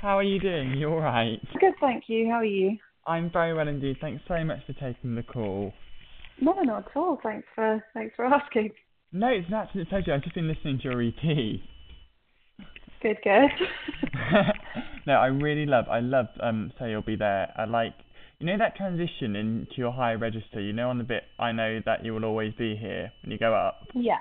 [0.00, 0.78] How are you doing?
[0.78, 1.38] You all right?
[1.60, 2.26] Good, thank you.
[2.30, 2.78] How are you?
[3.06, 3.98] I'm very well indeed.
[4.00, 5.74] Thanks so much for taking the call.
[6.40, 7.18] No, not at all.
[7.22, 8.70] Thanks for thanks for asking.
[9.12, 10.14] No, it's an absolute pleasure.
[10.14, 11.60] I've just been listening to your EP.
[13.02, 13.50] Good, good.
[15.06, 15.84] no, I really love.
[15.90, 16.28] I love.
[16.40, 17.52] Um, so you'll be there.
[17.56, 17.92] I like.
[18.38, 20.62] You know that transition into your higher register.
[20.62, 21.24] You know on the bit.
[21.38, 23.86] I know that you will always be here when you go up.
[23.94, 24.16] Yeah.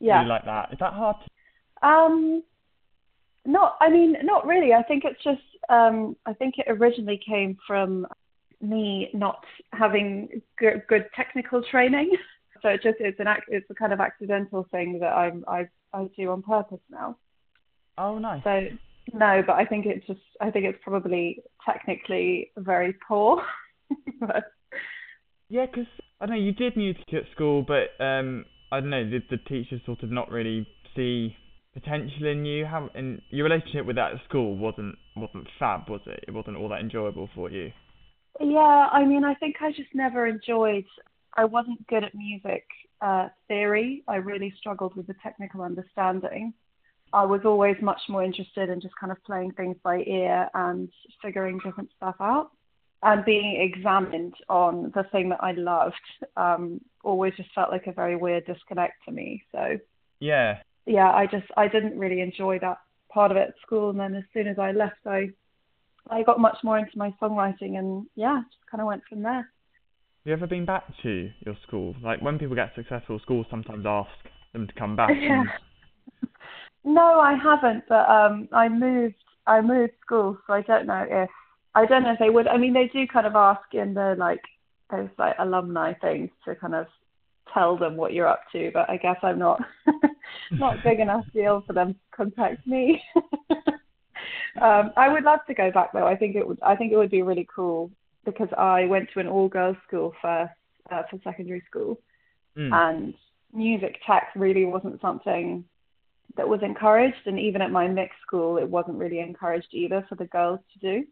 [0.00, 0.18] Yeah.
[0.20, 0.72] Really like that.
[0.72, 1.16] Is that hard?
[1.22, 1.86] To...
[1.86, 2.42] Um.
[3.48, 3.76] Not.
[3.80, 4.74] I mean, not really.
[4.74, 5.42] I think it's just.
[5.68, 6.14] Um.
[6.26, 8.06] I think it originally came from
[8.60, 12.12] me not having good, good technical training.
[12.60, 16.08] So it just it's an it's a kind of accidental thing that I'm I I
[16.16, 17.16] do on purpose now.
[17.96, 18.42] Oh, nice.
[18.42, 18.66] So
[19.12, 23.44] no, but I think it's just I think it's probably technically very poor.
[24.20, 24.50] but...
[25.48, 25.86] Yeah, because
[26.20, 29.80] I know you did music at school, but um I don't know did the teachers
[29.86, 31.36] sort of not really see
[31.74, 32.66] potential in you?
[32.66, 36.24] How and your relationship with that at school wasn't wasn't fab, was it?
[36.26, 37.72] It wasn't all that enjoyable for you.
[38.40, 40.84] Yeah, I mean, I think I just never enjoyed.
[41.36, 42.64] I wasn't good at music
[43.00, 44.02] uh, theory.
[44.08, 46.52] I really struggled with the technical understanding.
[47.12, 50.88] I was always much more interested in just kind of playing things by ear and
[51.22, 52.50] figuring different stuff out.
[53.02, 55.94] And being examined on the thing that I loved
[56.36, 59.44] um, always just felt like a very weird disconnect to me.
[59.52, 59.78] So
[60.18, 62.78] yeah, yeah, I just I didn't really enjoy that
[63.12, 63.90] part of it at school.
[63.90, 65.30] And then as soon as I left, I
[66.10, 69.36] I got much more into my songwriting, and yeah, just kind of went from there.
[69.36, 71.94] Have you ever been back to your school?
[72.02, 74.10] Like when people get successful, schools sometimes ask
[74.52, 75.10] them to come back.
[75.20, 75.40] Yeah.
[75.40, 75.48] And...
[76.84, 79.16] No, I haven't, but um, I moved.
[79.46, 81.28] I moved schools, so I don't know if
[81.74, 82.48] I don't know if they would.
[82.48, 84.40] I mean, they do kind of ask in the like
[84.90, 86.86] those like alumni things to kind of
[87.58, 89.60] tell them what you're up to, but I guess I'm not
[90.52, 93.02] not big enough deal for them to contact me.
[94.60, 96.06] um, I would love to go back though.
[96.06, 96.58] I think it would.
[96.62, 97.90] I think it would be really cool
[98.24, 100.52] because I went to an all girls school first
[100.90, 101.98] uh, for secondary school,
[102.56, 102.72] Mm.
[102.72, 103.14] and
[103.52, 105.64] music tech really wasn't something
[106.36, 107.24] that was encouraged.
[107.26, 110.78] And even at my mixed school, it wasn't really encouraged either for the girls to
[110.80, 111.06] do.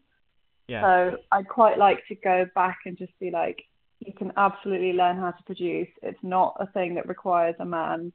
[0.67, 0.83] yeah.
[0.83, 3.63] So I'd quite like to go back and just be like,
[4.01, 5.89] you can absolutely learn how to produce.
[6.03, 8.13] It's not a thing that requires a man.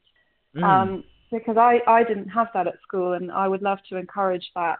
[0.55, 0.63] Mm.
[0.63, 4.51] Um, because I, I didn't have that at school and I would love to encourage
[4.55, 4.79] that.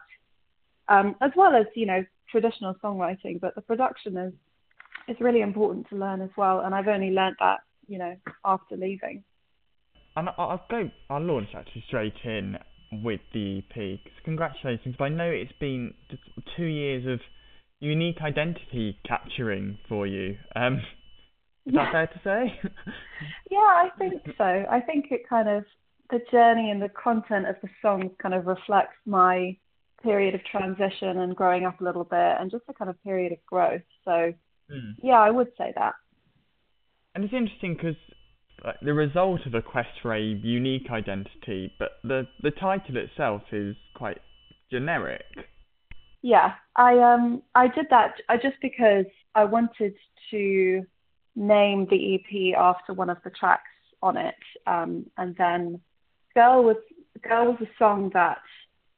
[0.88, 4.32] Um, as well as, you know, traditional songwriting, but the production is
[5.08, 6.60] is really important to learn as well.
[6.60, 8.14] And I've only learnt that, you know,
[8.44, 9.24] after leaving.
[10.14, 10.90] And I- I'll go.
[11.10, 12.58] I'll launch actually straight in
[13.02, 13.98] with the EP.
[14.04, 14.94] 'cause Congratulations!
[14.96, 15.94] But I know it's been
[16.56, 17.20] two years of
[17.82, 20.36] unique identity capturing for you.
[20.54, 20.80] Um,
[21.66, 22.60] is that fair to say?
[23.50, 24.44] Yeah, I think so.
[24.44, 25.64] I think it kind of
[26.10, 29.56] the journey and the content of the songs kind of reflects my
[30.02, 33.32] period of transition and growing up a little bit and just a kind of period
[33.32, 33.82] of growth.
[34.04, 34.32] So
[34.70, 34.94] Mm.
[35.02, 35.94] yeah, I would say that.
[37.14, 37.96] And it's interesting because
[38.64, 43.42] like, the result of a quest for a unique identity, but the the title itself
[43.52, 44.20] is quite
[44.70, 45.24] generic.
[46.22, 49.94] Yeah, I um I did that uh, just because I wanted
[50.30, 50.86] to
[51.34, 53.62] name the EP after one of the tracks
[54.02, 54.34] on it,
[54.66, 55.80] um, and then
[56.34, 56.76] "Girl" was
[57.22, 58.38] "Girl" was a song that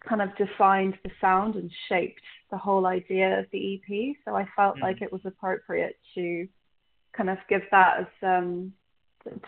[0.06, 2.20] kind of defined the sound and shaped
[2.50, 4.16] the whole idea of the EP.
[4.26, 4.82] So I felt Mm.
[4.82, 6.46] like it was appropriate to
[7.14, 8.74] kind of give that as um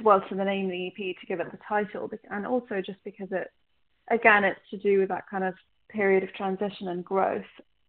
[0.00, 3.02] well to the name of the EP to give it the title, and also just
[3.04, 3.52] because it
[4.10, 5.54] again it's to do with that kind of
[5.88, 7.44] period of transition and growth.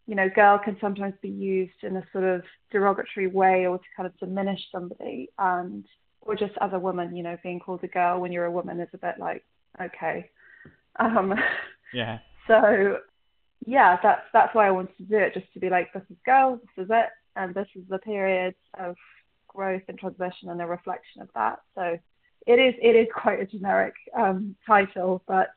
[0.06, 3.84] You know, girl can sometimes be used in a sort of derogatory way or to
[3.96, 5.85] kind of diminish somebody, and
[6.22, 8.80] or just as a woman, you know, being called a girl when you're a woman
[8.80, 9.44] is a bit like
[9.81, 10.30] okay.
[11.00, 11.34] Um,
[11.94, 12.19] Yeah.
[12.47, 13.00] so
[13.66, 16.18] yeah, that's that's why I wanted to do it, just to be like, this is
[16.25, 18.96] girl, this is it, and this is the period of
[19.47, 21.59] growth and transition and a reflection of that.
[21.75, 21.97] So
[22.46, 25.50] it is it is quite a generic um, title, but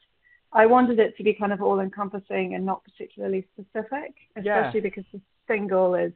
[0.52, 4.60] I wanted it to be kind of all encompassing and not particularly specific, Yeah.
[4.60, 6.12] especially because the single is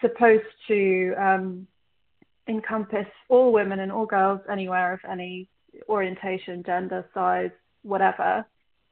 [0.00, 1.66] supposed to um,
[2.48, 5.48] encompass all women and all girls anywhere of any
[5.88, 7.50] orientation, gender, size,
[7.82, 8.44] whatever.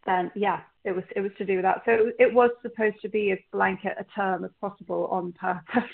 [0.07, 1.83] Then yeah, it was it was to do with that.
[1.85, 5.91] So it was supposed to be as blanket a term as possible on purpose.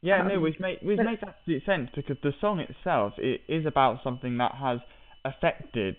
[0.00, 3.40] Yeah, Um, no, which make which but- makes absolute sense because the song itself it
[3.48, 4.78] is about something that has
[5.24, 5.96] affected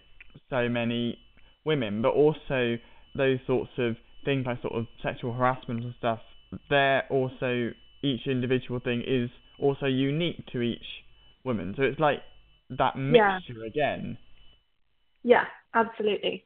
[0.50, 1.20] so many
[1.66, 2.78] women, but also
[3.16, 6.20] those sorts of things like sort of sexual harassment and stuff.
[6.70, 7.72] They're also
[8.04, 9.30] each individual thing is
[9.60, 10.86] also unique to each
[11.44, 12.20] woman, so it's like
[12.70, 13.40] that Yeah.
[13.40, 14.18] mixture again.
[15.24, 16.46] Yeah, absolutely.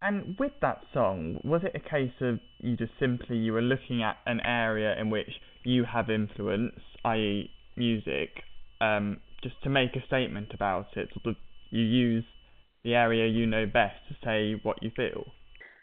[0.00, 4.02] And with that song, was it a case of you just simply you were looking
[4.02, 5.30] at an area in which
[5.64, 8.44] you have influence, i.e., music,
[8.80, 11.08] um, just to make a statement about it?
[11.12, 11.36] Sort of,
[11.70, 12.24] you use
[12.84, 15.24] the area you know best to say what you feel.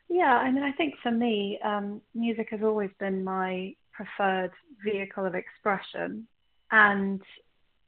[0.10, 4.52] Yeah, I mean, I think for me, um, music has always been my preferred
[4.84, 6.28] vehicle of expression,
[6.72, 7.22] and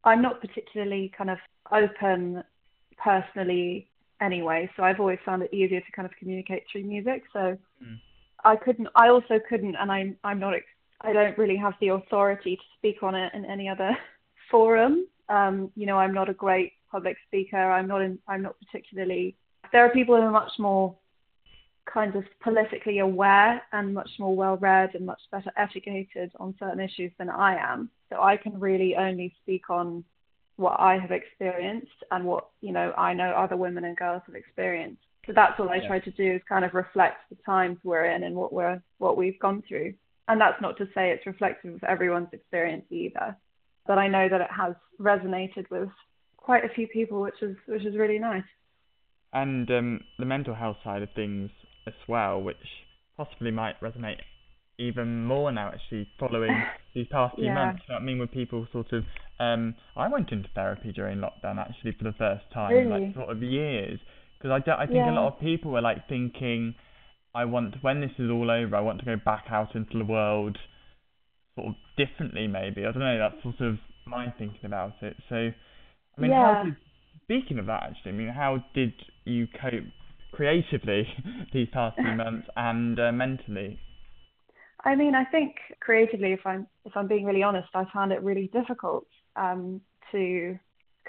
[0.03, 1.37] I'm not particularly kind of
[1.71, 2.43] open
[2.97, 3.87] personally
[4.21, 7.23] anyway, so I've always found it easier to kind of communicate through music.
[7.33, 7.99] So mm.
[8.43, 10.53] I couldn't, I also couldn't, and I'm, I'm not,
[11.01, 13.95] I don't really have the authority to speak on it in any other
[14.51, 15.07] forum.
[15.29, 17.57] Um, you know, I'm not a great public speaker.
[17.57, 19.35] I'm not in, I'm not particularly.
[19.71, 20.95] There are people who are much more
[21.91, 26.79] kind of politically aware and much more well read and much better educated on certain
[26.79, 27.89] issues than I am.
[28.09, 30.03] So I can really only speak on
[30.57, 34.35] what I have experienced and what, you know, I know other women and girls have
[34.35, 35.01] experienced.
[35.25, 38.23] So that's what I try to do is kind of reflect the times we're in
[38.23, 39.93] and what we're what we've gone through.
[40.29, 43.35] And that's not to say it's reflective of everyone's experience either.
[43.85, 45.89] But I know that it has resonated with
[46.47, 48.49] quite a few people, which is which is really nice.
[49.33, 51.51] And um, the mental health side of things
[51.85, 52.55] as well, which
[53.17, 54.21] possibly might resonate
[54.79, 56.55] even more now actually following
[56.95, 57.53] these past few yeah.
[57.53, 57.81] months.
[57.87, 59.03] You know I mean, with people sort of,
[59.41, 62.83] um, I went into therapy during lockdown actually for the first time really?
[62.83, 63.99] in like sort of years
[64.37, 65.11] because I, I think yeah.
[65.11, 66.75] a lot of people were like thinking,
[67.35, 70.05] I want when this is all over, I want to go back out into the
[70.05, 70.57] world,
[71.55, 72.85] sort of differently maybe.
[72.85, 73.17] I don't know.
[73.17, 75.17] That's sort of my thinking about it.
[75.27, 75.49] So,
[76.17, 76.55] I mean, yeah.
[76.55, 76.75] how did
[77.23, 78.93] speaking of that actually, I mean, how did
[79.25, 79.83] you cope
[80.31, 81.07] creatively
[81.53, 83.79] these past few months and uh, mentally?
[84.85, 88.23] I mean, I think creatively, if I'm if I'm being really honest, I found it
[88.23, 89.05] really difficult
[89.35, 89.81] um,
[90.11, 90.57] to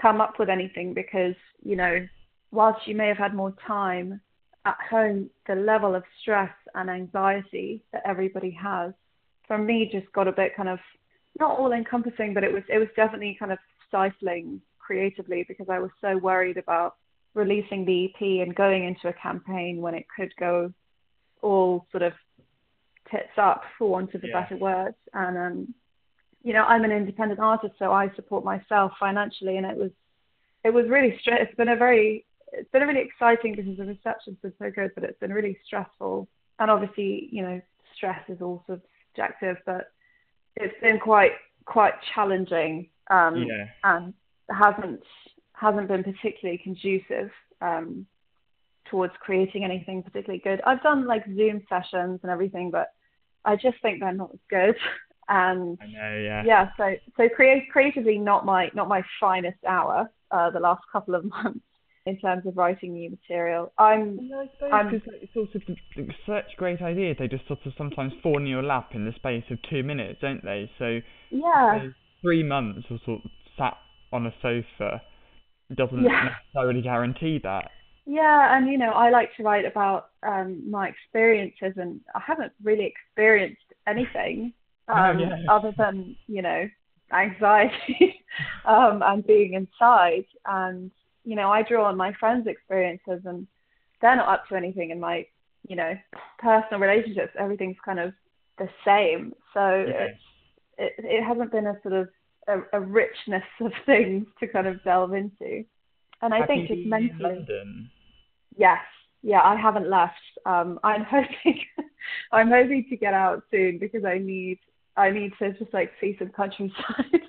[0.00, 2.06] come up with anything because you know,
[2.50, 4.20] whilst you may have had more time
[4.64, 8.92] at home, the level of stress and anxiety that everybody has,
[9.46, 10.78] for me, just got a bit kind of
[11.38, 15.80] not all encompassing, but it was it was definitely kind of stifling creatively because I
[15.80, 16.94] was so worried about
[17.34, 20.72] releasing the EP and going into a campaign when it could go
[21.42, 22.14] all sort of
[23.10, 24.40] tits up, for want of a yeah.
[24.40, 24.94] better word.
[25.12, 25.74] And um,
[26.42, 29.90] you know, I'm an independent artist, so I support myself financially, and it was
[30.64, 31.40] it was really stress.
[31.42, 34.92] It's been a very it's been a really exciting because the reception's been so good,
[34.94, 36.26] but it's been really stressful.
[36.58, 37.60] And obviously, you know,
[37.94, 38.80] stress is also
[39.14, 39.92] subjective, but
[40.56, 41.32] it's been quite
[41.66, 43.66] quite challenging um, yeah.
[43.84, 44.14] and
[44.50, 45.02] hasn't
[45.52, 47.30] hasn't been particularly conducive
[47.60, 48.06] um,
[48.90, 50.60] towards creating anything particularly good.
[50.64, 52.88] I've done like Zoom sessions and everything, but
[53.44, 54.76] I just think they're not as good.
[55.30, 56.42] And I know, yeah.
[56.46, 61.14] Yeah, so so create, creatively not my not my finest hour uh, the last couple
[61.14, 61.60] of months
[62.06, 63.70] in terms of writing new material.
[63.76, 65.62] I'm yeah, I'm it's sort of
[66.26, 67.16] such great ideas.
[67.18, 70.18] They just sort of sometimes fall in your lap in the space of two minutes,
[70.22, 70.70] don't they?
[70.78, 71.00] So
[71.30, 71.88] yeah,
[72.22, 73.76] three months or sort of sat
[74.12, 75.02] on a sofa
[75.74, 76.30] doesn't yeah.
[76.46, 77.70] necessarily guarantee that.
[78.06, 82.52] Yeah, and you know, I like to write about um, my experiences, and I haven't
[82.62, 84.54] really experienced anything
[84.88, 85.52] um, oh, yeah.
[85.52, 86.68] other than you know
[87.12, 88.24] anxiety
[88.64, 90.24] um, and being inside.
[90.46, 90.90] And
[91.24, 93.46] you know, I draw on my friends' experiences, and
[94.00, 95.26] they're not up to anything in my
[95.68, 95.92] you know
[96.38, 97.34] personal relationships.
[97.38, 98.14] Everything's kind of
[98.56, 100.06] the same, so yeah.
[100.06, 100.20] it's
[100.78, 102.08] it, it hasn't been a sort of
[102.48, 105.64] a, a richness of things to kind of delve into.
[106.20, 107.36] And I Have think just mentally.
[107.36, 107.90] London?
[108.56, 108.80] Yes,
[109.22, 110.14] yeah, I haven't left.
[110.46, 111.60] Um, I'm hoping,
[112.32, 114.58] I'm hoping to get out soon because I need,
[114.96, 117.22] I need to just like see some countryside.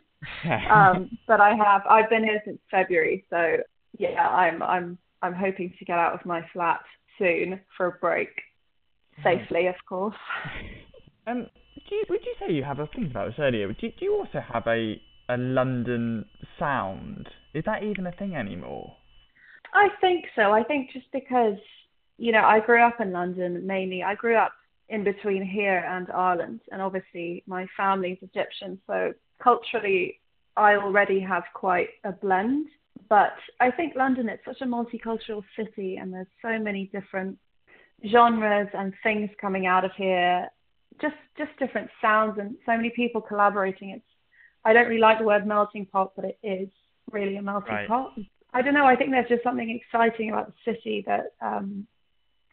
[0.71, 3.57] um, but I have, I've been here since February, so
[3.97, 6.81] yeah, I'm, I'm, I'm hoping to get out of my flat
[7.17, 8.29] soon for a break,
[9.23, 10.15] safely, of course.
[11.27, 11.47] Um,
[11.87, 12.79] do you, would you say you have?
[12.79, 13.67] I was thinking about this earlier.
[13.73, 16.25] Do do you also have a a London
[16.57, 17.29] sound?
[17.53, 18.95] Is that even a thing anymore?
[19.73, 20.51] I think so.
[20.51, 21.57] I think just because,
[22.17, 24.03] you know, I grew up in London mainly.
[24.03, 24.53] I grew up
[24.89, 30.19] in between here and Ireland, and obviously my family's Egyptian, so culturally
[30.57, 32.67] I already have quite a blend.
[33.07, 37.37] But I think London, it's such a multicultural city, and there's so many different
[38.11, 40.47] genres and things coming out of here.
[40.99, 43.91] Just just different sounds and so many people collaborating.
[43.91, 44.03] It's
[44.65, 46.69] I don't really like the word melting pot, but it is
[47.11, 47.87] really a melting right.
[47.87, 48.13] pot.
[48.53, 48.85] I don't know.
[48.85, 51.87] I think there's just something exciting about the city that um,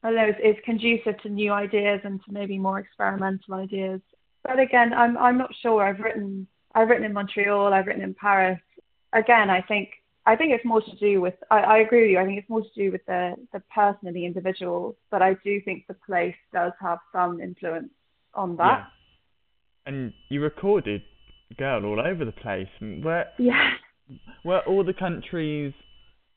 [0.02, 4.00] I don't know is, is conducive to new ideas and to maybe more experimental ideas.
[4.44, 5.82] But again, I'm I'm not sure.
[5.82, 7.72] I've written I've written in Montreal.
[7.72, 8.60] I've written in Paris.
[9.12, 9.88] Again, I think
[10.26, 11.34] I think it's more to do with.
[11.50, 12.18] I, I agree with you.
[12.18, 14.96] I think it's more to do with the the person and the individual.
[15.10, 17.90] But I do think the place does have some influence
[18.34, 18.78] on that.
[18.78, 19.92] Yeah.
[19.92, 21.02] And you recorded
[21.56, 22.68] Girl all over the place.
[22.80, 23.76] Were Yeah.
[24.44, 25.72] were all the countries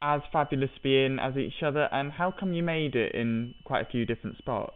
[0.02, 1.90] as fabulous being as each other?
[1.92, 4.76] And how come you made it in quite a few different spots?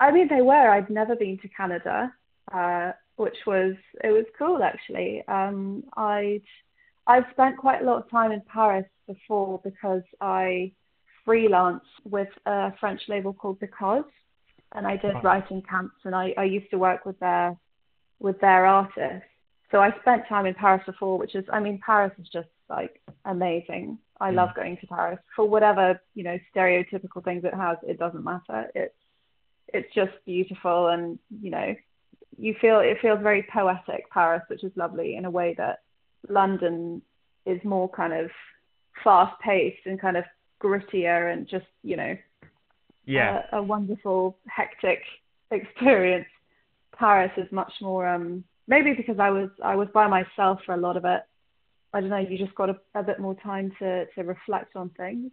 [0.00, 0.70] I mean, they were.
[0.70, 2.14] I'd never been to Canada,
[2.52, 3.74] uh, which was
[4.04, 5.26] it was cool actually.
[5.26, 6.42] Um, I'd
[7.06, 10.72] I've spent quite a lot of time in Paris before because I
[11.24, 14.04] freelance with a French label called The Because,
[14.72, 17.56] and I did writing camps, and I, I used to work with their
[18.20, 19.28] with their artists.
[19.70, 23.00] So I spent time in Paris before, which is, I mean, Paris is just like
[23.24, 23.98] amazing.
[24.20, 24.36] I Mm.
[24.36, 27.76] love going to Paris for whatever you know stereotypical things it has.
[27.86, 28.70] It doesn't matter.
[28.74, 28.94] It's
[29.72, 31.74] it's just beautiful, and you know,
[32.38, 35.80] you feel it feels very poetic Paris, which is lovely in a way that
[36.28, 37.02] London
[37.46, 38.30] is more kind of
[39.04, 40.24] fast paced and kind of
[40.60, 42.16] grittier and just you know
[43.04, 43.42] Yeah.
[43.52, 45.00] a, a wonderful hectic
[45.50, 46.26] experience.
[46.92, 50.78] Paris is much more um maybe because I was I was by myself for a
[50.78, 51.22] lot of it.
[51.92, 54.90] I don't know, you just got a, a bit more time to to reflect on
[54.90, 55.32] things.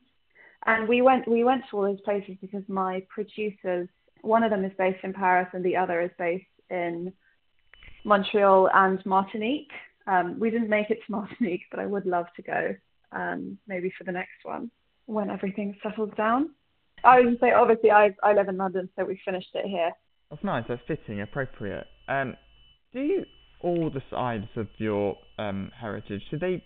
[0.65, 3.87] And we went we went to all those places because my producers
[4.21, 7.13] one of them is based in Paris and the other is based in
[8.03, 9.71] Montreal and Martinique.
[10.07, 12.75] Um, we didn't make it to Martinique, but I would love to go
[13.11, 14.71] um, maybe for the next one
[15.05, 16.49] when everything settles down.
[17.03, 19.91] I to say, obviously, I I live in London, so we finished it here.
[20.29, 20.65] That's nice.
[20.67, 21.85] That's fitting, appropriate.
[22.07, 22.35] Um,
[22.95, 23.25] do you
[23.59, 26.63] all the sides of your um heritage do they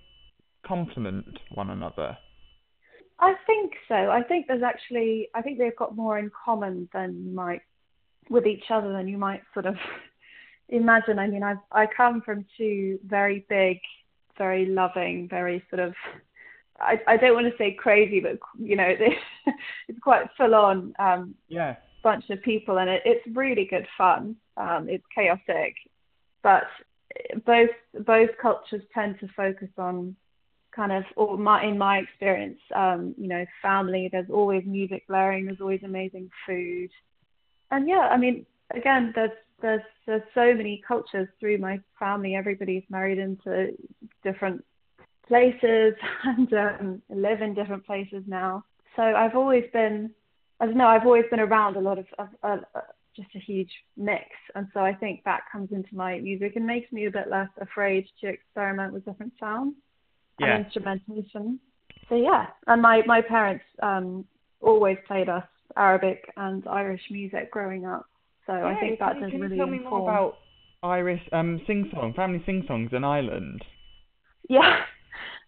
[0.65, 2.17] complement one another?
[3.19, 3.95] I think so.
[3.95, 7.61] I think there's actually, I think they've got more in common than you might
[8.29, 9.75] with each other than you might sort of
[10.69, 11.19] imagine.
[11.19, 13.79] I mean, I I come from two very big,
[14.37, 15.93] very loving, very sort of.
[16.79, 18.87] I, I don't want to say crazy, but you know,
[19.89, 21.75] it's quite full on um, Yeah.
[22.03, 24.35] bunch of people and it, it's really good fun.
[24.55, 25.75] Um, it's chaotic,
[26.43, 26.63] but
[27.45, 27.69] both
[28.05, 30.15] both cultures tend to focus on
[30.75, 34.09] kind of, or my in my experience, um, you know, family.
[34.11, 35.45] There's always music blaring.
[35.45, 36.89] There's always amazing food,
[37.71, 39.31] and yeah, I mean, again, there's
[39.61, 42.35] there's there's so many cultures through my family.
[42.35, 43.71] Everybody's married into
[44.23, 44.63] different
[45.27, 45.93] places
[46.23, 48.63] and um, live in different places now.
[48.95, 50.11] So I've always been
[50.59, 52.59] I don't know, I've always been around a lot of, of, of,
[53.19, 54.25] just a huge mix.
[54.55, 57.49] And so I think that comes into my music and makes me a bit less
[57.61, 59.75] afraid to experiment with different sounds
[60.39, 60.55] Yeah.
[60.55, 61.59] and instrumentation.
[62.07, 64.25] So yeah, and my, my parents um,
[64.61, 65.43] always played us
[65.75, 68.05] Arabic and Irish music growing up.
[68.45, 70.37] So I think that can does can really you tell me more about
[70.81, 73.63] Irish um sing song, family sing songs in Ireland?
[74.49, 74.77] Yeah.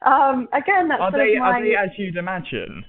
[0.04, 2.84] Um, again, that's Are they my are they as you'd imagine?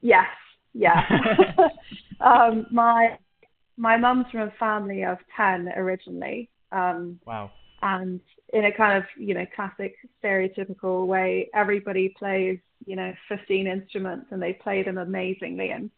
[0.00, 0.28] Yes,
[0.72, 1.00] yeah.
[2.20, 3.18] um, my
[3.76, 7.50] my mum's from a family of ten originally, um, Wow.
[7.82, 8.20] and
[8.52, 14.26] in a kind of you know classic stereotypical way, everybody plays you know fifteen instruments
[14.30, 15.90] and they play them amazingly, and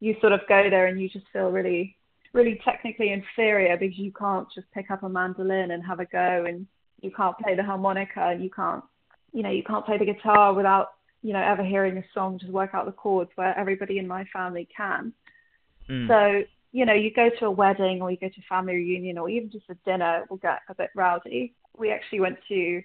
[0.00, 1.96] you sort of go there and you just feel really
[2.32, 6.44] really technically inferior because you can't just pick up a mandolin and have a go,
[6.46, 6.66] and
[7.00, 8.84] you can't play the harmonica, and you can't
[9.32, 10.90] you know you can't play the guitar without
[11.26, 14.24] you know, ever hearing a song just work out the chords where everybody in my
[14.32, 15.12] family can.
[15.90, 16.06] Mm.
[16.06, 19.16] So, you know, you go to a wedding or you go to a family reunion
[19.16, 21.54] or even just a dinner, it will get a bit rowdy.
[21.74, 22.82] We actually went to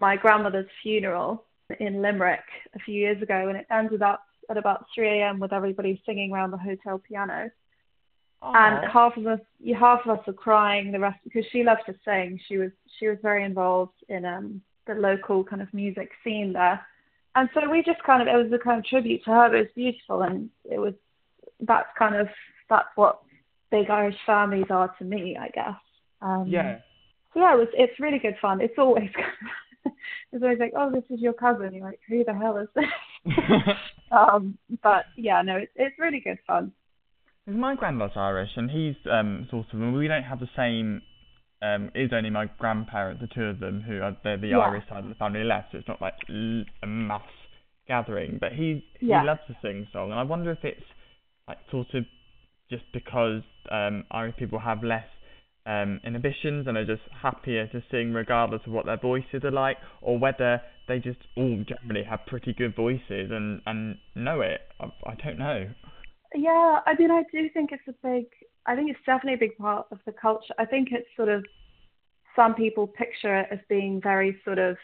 [0.00, 1.44] my grandmother's funeral
[1.78, 2.42] in Limerick
[2.74, 5.38] a few years ago and it ended up at about 3 a.m.
[5.38, 7.48] with everybody singing around the hotel piano.
[8.42, 9.38] And half of us,
[9.78, 10.90] half of us were crying.
[10.90, 14.60] The rest, because she loved to sing, she was she was very involved in um
[14.88, 16.84] the local kind of music scene there
[17.36, 19.58] and so we just kind of it was a kind of tribute to her but
[19.58, 20.94] it was beautiful and it was
[21.60, 22.26] that's kind of
[22.68, 23.20] that's what
[23.70, 25.74] big irish families are to me i guess
[26.20, 26.78] um yeah.
[27.34, 29.10] so yeah it was it's really good fun it's always
[30.32, 32.84] it's always like oh this is your cousin you're like who the hell is this
[34.10, 36.72] um but yeah no it's it's really good fun
[37.46, 39.80] my granddad's Irish, and he's um sort of.
[39.80, 41.02] and We don't have the same.
[41.60, 44.58] Um, it's only my grandparents, the two of them, who are they're the Yeah.
[44.58, 45.72] Irish side of the family left.
[45.72, 47.22] So it's not like a mass
[47.88, 48.38] gathering.
[48.40, 49.20] But he Yeah.
[49.22, 50.86] he loves to sing song, and I wonder if it's
[51.48, 52.04] like sort of
[52.72, 55.06] just because um Irish people have less
[55.66, 59.76] um inhibitions and are just happier to sing regardless of what their voices are like,
[60.00, 64.60] or whether they just all generally have pretty good voices and and know it.
[64.80, 65.68] I, I don't know.
[66.34, 68.26] Yeah, I mean, I do think it's a big.
[68.64, 70.54] I think it's definitely a big part of the culture.
[70.58, 71.44] I think it's sort of
[72.34, 74.76] some people picture it as being very sort of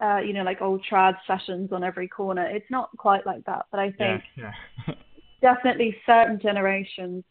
[0.00, 2.46] uh, you know, like old trad sessions on every corner.
[2.48, 4.52] It's not quite like that, but I think Yeah,
[4.86, 4.94] yeah.
[5.40, 7.24] definitely certain generations,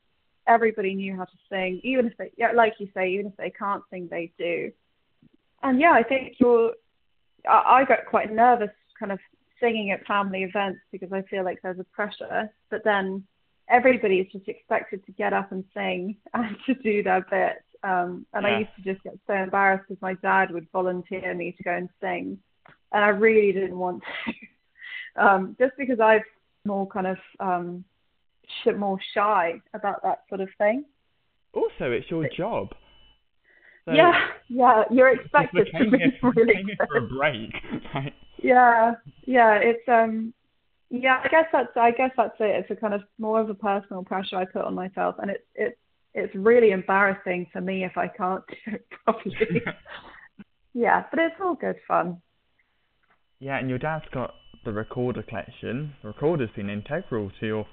[0.47, 3.49] everybody knew how to sing, even if they, yeah, like you say, even if they
[3.49, 4.71] can't sing, they do.
[5.63, 6.73] And yeah, I think you're.
[7.47, 9.19] I, I got quite nervous, kind of
[9.59, 13.23] singing at family events because I feel like there's a pressure, but then
[13.69, 17.63] everybody is just expected to get up and sing and to do their bit.
[17.83, 18.55] Um, and Yeah.
[18.55, 21.71] I used to just get so embarrassed because my dad would volunteer me to go
[21.71, 22.39] and sing,
[22.91, 24.33] and I really didn't want to,
[25.23, 26.23] um, just because I've
[26.65, 27.85] more kind of um,
[28.77, 30.85] more shy about that sort of thing.
[31.53, 32.69] Also, it's your job.
[33.85, 35.97] So yeah, yeah, you're expected to be
[36.35, 37.51] really came here for a break.
[37.93, 38.95] Like, Yeah,
[39.25, 40.33] yeah, it's um,
[40.89, 41.21] yeah.
[41.23, 42.65] I guess that's I guess that's it.
[42.69, 45.43] It's a kind of more of a personal pressure I put on myself, and it's
[45.55, 45.77] it's
[46.13, 49.61] it's really embarrassing for me if I can't do it properly.
[50.73, 52.21] yeah, but it's all good fun.
[53.39, 54.33] yeah, and your dad's got
[54.65, 55.93] the recorder collection.
[56.01, 57.67] The recorder's been integral to your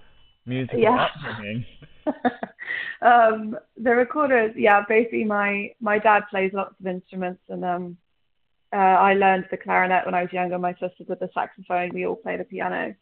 [0.47, 1.07] musical Yeah.
[1.07, 1.65] upbringing.
[3.03, 4.83] um, the recorder yeah.
[4.89, 7.97] Basically, my my dad plays lots of instruments, and um,
[8.73, 10.59] uh, I learned the clarinet when I was younger.
[10.59, 11.93] My sister did the saxophone.
[11.95, 12.95] We all play the piano,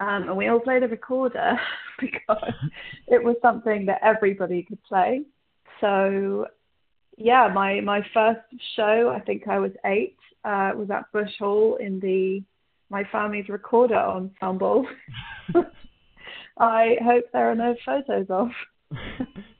[0.00, 1.58] um, and we all play the recorder
[2.00, 2.52] because
[3.06, 5.22] it was something that everybody could play.
[5.80, 6.46] So,
[7.16, 8.40] yeah, my my first
[8.76, 12.42] show, I think I was eight, uh, was at Bush Hall in the
[12.88, 14.86] my family's recorder ensemble.
[16.60, 18.48] I hope there are no photos of.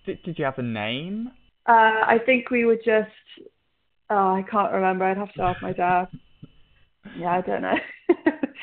[0.07, 1.31] did, did you have a name?
[1.67, 3.11] Uh, I think we were just.
[4.11, 5.05] Oh, I can't remember.
[5.05, 6.07] I'd have to ask my dad.
[7.19, 7.75] Yeah, I don't know.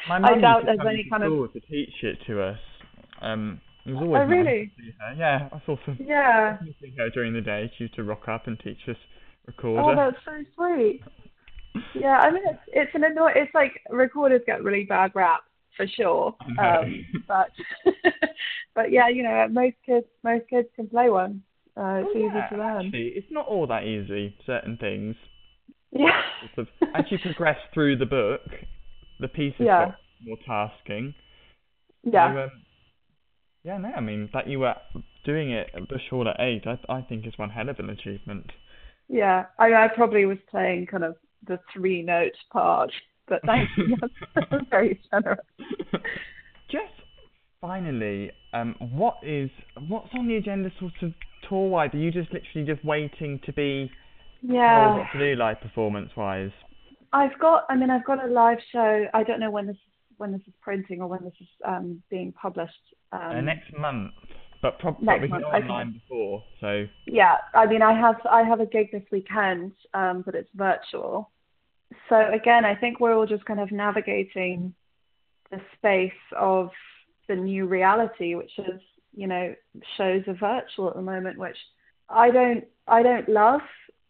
[0.08, 1.53] My I mum doubt used to there's any to kind of.
[1.53, 2.60] to teach it to us.
[3.20, 4.72] Um, it was always Oh, nice really?
[4.77, 5.13] to see her.
[5.17, 6.58] Yeah, I sort of Yeah.
[6.79, 7.72] see her during the day.
[7.77, 8.96] She used to rock up and teach us
[9.48, 9.82] recorder.
[9.82, 11.01] Oh, that's so sweet.
[11.96, 13.32] Yeah, I mean it's it's an annoy.
[13.36, 15.41] It's like recorders get really bad rap
[15.77, 16.36] for sure.
[16.60, 17.51] Um, but
[18.75, 21.41] but yeah, you know, most kids most kids can play one.
[21.77, 22.86] Uh, it's Oh, easy yeah, to learn.
[22.88, 24.36] Actually, it's not all that easy.
[24.46, 25.15] Certain things.
[25.91, 26.22] Yeah.
[26.95, 28.41] As you progress through the book,
[29.19, 29.86] the pieces Yeah.
[29.86, 31.13] got more tasking.
[32.04, 32.34] yeah.
[32.34, 32.52] So, um,
[33.63, 34.75] yeah, no, I mean that you were
[35.25, 37.89] doing it at Bush Hall at eight, I, I think is one hell of an
[37.89, 38.52] achievement.
[39.10, 42.91] Yeah, I I probably was playing kind of the three note part,
[43.28, 43.98] but thank you.
[44.36, 45.46] That's very generous.
[46.70, 46.94] Just
[47.62, 49.50] finally, um, what is
[49.88, 51.13] what's on the agenda, sort of
[51.48, 51.92] tour wise?
[51.94, 53.92] Are you just literally just waiting to be
[54.42, 56.52] told Yeah, what to do, live performance wise?
[57.13, 57.66] I've got.
[57.70, 59.06] I mean, I've got a live show.
[59.13, 59.78] I don't know when this
[60.18, 62.74] when this is printing or when this is um, being published.
[63.12, 64.12] Um, uh, next month,
[64.62, 65.63] but probably we can month, go okay.
[65.63, 66.44] online before.
[66.60, 70.50] So Yeah, I mean, I have I have a gig this weekend, um, but it's
[70.56, 71.32] virtual.
[72.10, 74.73] So again, I think we're all just kind of navigating
[75.52, 76.69] the space of
[77.28, 78.82] the new reality, which is,
[79.15, 79.54] you know,
[79.97, 81.58] shows are virtual at the moment, which
[82.10, 83.62] I don't I don't love.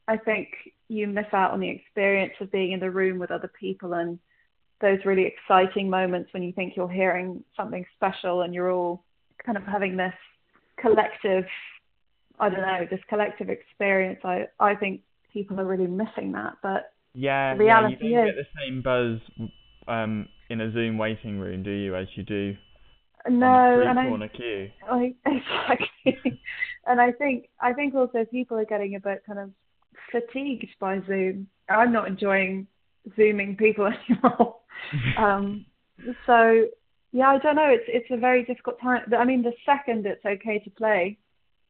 [0.08, 0.50] I think
[0.88, 4.20] you miss out on the experience of being in the room with other people and
[4.80, 9.04] those really exciting moments when you think you're hearing something special and you're all
[9.44, 10.14] kind of having this
[10.80, 11.46] collective
[12.40, 14.20] I don't know, this collective experience.
[14.24, 15.02] I, I think
[15.34, 16.58] people are really missing that.
[16.62, 19.50] But yeah, The reality yeah, you don't is- get the same buzz
[19.88, 22.56] um, in a Zoom waiting room, do you, as you do
[23.30, 24.70] no, and I, queue?
[24.90, 26.40] I exactly.
[26.86, 29.52] and I think I think also people are getting a bit kind of
[30.12, 31.48] fatigued by Zoom.
[31.68, 32.68] I'm not enjoying
[33.16, 34.58] zooming people anymore.
[35.18, 35.66] um,
[36.26, 36.68] so
[37.12, 37.68] yeah, I don't know.
[37.70, 39.02] It's it's a very difficult time.
[39.18, 41.18] I mean, the second it's okay to play,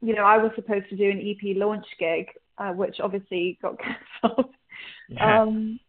[0.01, 3.77] you know, I was supposed to do an EP launch gig, uh, which obviously got
[4.21, 4.53] cancelled.
[5.21, 5.79] Um,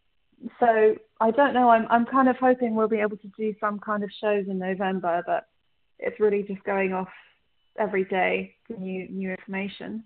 [0.61, 1.69] so I don't know.
[1.69, 4.59] I'm I'm kind of hoping we'll be able to do some kind of shows in
[4.59, 5.47] November, but
[5.99, 7.09] it's really just going off
[7.79, 10.05] every day for new new information.